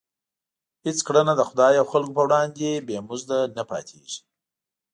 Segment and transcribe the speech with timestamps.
[0.85, 4.17] هېڅ کړنه د خدای او خلکو په وړاندې بې مزده نه پاتېږي.